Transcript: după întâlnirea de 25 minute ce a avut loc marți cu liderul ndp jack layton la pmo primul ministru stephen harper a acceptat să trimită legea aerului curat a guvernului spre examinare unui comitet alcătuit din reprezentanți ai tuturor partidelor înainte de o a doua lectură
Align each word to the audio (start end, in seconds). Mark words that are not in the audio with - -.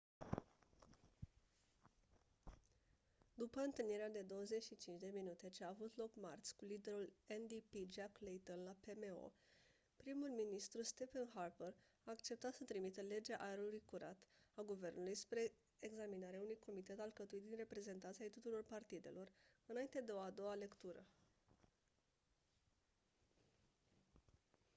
după 3.33 3.59
întâlnirea 3.59 4.09
de 4.09 4.21
25 4.27 5.01
minute 5.13 5.49
ce 5.49 5.63
a 5.63 5.67
avut 5.67 5.91
loc 5.97 6.11
marți 6.15 6.55
cu 6.55 6.65
liderul 6.65 7.13
ndp 7.43 7.91
jack 7.93 8.17
layton 8.19 8.63
la 8.63 8.75
pmo 8.79 9.31
primul 9.97 10.29
ministru 10.29 10.83
stephen 10.83 11.31
harper 11.33 11.73
a 12.03 12.11
acceptat 12.11 12.53
să 12.53 12.63
trimită 12.63 13.01
legea 13.01 13.37
aerului 13.39 13.81
curat 13.85 14.27
a 14.53 14.61
guvernului 14.61 15.15
spre 15.15 15.53
examinare 15.79 16.37
unui 16.41 16.59
comitet 16.65 16.99
alcătuit 16.99 17.43
din 17.43 17.55
reprezentanți 17.57 18.21
ai 18.21 18.29
tuturor 18.29 18.63
partidelor 18.63 19.31
înainte 19.65 20.01
de 20.01 20.11
o 20.11 20.19
a 20.19 20.29
doua 20.29 20.53
lectură 20.55 21.05